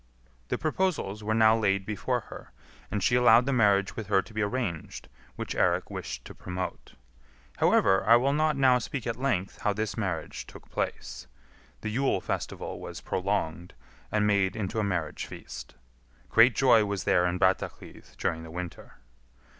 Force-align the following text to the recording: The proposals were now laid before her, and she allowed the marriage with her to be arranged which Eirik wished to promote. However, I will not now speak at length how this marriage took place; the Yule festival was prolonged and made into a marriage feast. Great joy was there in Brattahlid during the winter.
The 0.47 0.57
proposals 0.57 1.23
were 1.23 1.35
now 1.35 1.55
laid 1.55 1.85
before 1.85 2.21
her, 2.21 2.49
and 2.89 3.03
she 3.03 3.13
allowed 3.13 3.45
the 3.45 3.53
marriage 3.53 3.95
with 3.95 4.07
her 4.07 4.23
to 4.23 4.33
be 4.33 4.41
arranged 4.41 5.07
which 5.35 5.53
Eirik 5.53 5.91
wished 5.91 6.25
to 6.25 6.33
promote. 6.33 6.95
However, 7.57 8.03
I 8.09 8.15
will 8.15 8.33
not 8.33 8.57
now 8.57 8.79
speak 8.79 9.05
at 9.05 9.15
length 9.15 9.59
how 9.61 9.73
this 9.73 9.95
marriage 9.95 10.47
took 10.47 10.71
place; 10.71 11.27
the 11.81 11.89
Yule 11.89 12.19
festival 12.19 12.79
was 12.79 12.99
prolonged 12.99 13.75
and 14.11 14.25
made 14.25 14.55
into 14.55 14.79
a 14.79 14.83
marriage 14.83 15.27
feast. 15.27 15.75
Great 16.31 16.55
joy 16.55 16.83
was 16.83 17.03
there 17.03 17.27
in 17.27 17.37
Brattahlid 17.37 18.17
during 18.17 18.41
the 18.41 18.49
winter. 18.49 18.95